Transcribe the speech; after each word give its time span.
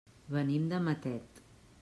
Venim 0.35 0.65
de 0.71 0.79
Matet. 0.87 1.45